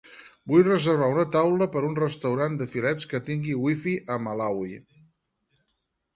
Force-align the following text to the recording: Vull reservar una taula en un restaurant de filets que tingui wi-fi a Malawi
Vull 0.51 0.63
reservar 0.67 1.09
una 1.15 1.25
taula 1.35 1.67
en 1.81 1.85
un 1.89 1.93
restaurant 1.99 2.57
de 2.63 2.69
filets 2.73 3.07
que 3.13 3.21
tingui 3.29 3.55
wi-fi 3.67 3.95
a 4.17 4.19
Malawi 4.29 4.73